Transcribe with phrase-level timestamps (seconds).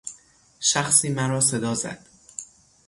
[0.59, 2.05] شخصی مرا صدا زد.